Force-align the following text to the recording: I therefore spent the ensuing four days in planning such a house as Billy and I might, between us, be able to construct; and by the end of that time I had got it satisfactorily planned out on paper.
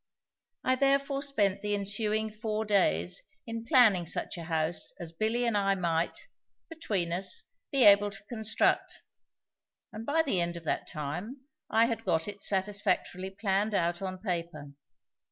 I 0.63 0.73
therefore 0.77 1.21
spent 1.21 1.61
the 1.61 1.75
ensuing 1.75 2.31
four 2.31 2.65
days 2.65 3.21
in 3.45 3.65
planning 3.65 4.07
such 4.07 4.35
a 4.35 4.45
house 4.45 4.93
as 4.99 5.11
Billy 5.11 5.45
and 5.45 5.55
I 5.55 5.75
might, 5.75 6.27
between 6.71 7.13
us, 7.13 7.43
be 7.71 7.83
able 7.83 8.09
to 8.09 8.23
construct; 8.27 9.03
and 9.93 10.03
by 10.03 10.23
the 10.23 10.41
end 10.41 10.57
of 10.57 10.63
that 10.63 10.87
time 10.87 11.41
I 11.69 11.85
had 11.85 12.03
got 12.03 12.27
it 12.27 12.41
satisfactorily 12.41 13.29
planned 13.39 13.75
out 13.75 14.01
on 14.01 14.17
paper. 14.17 14.71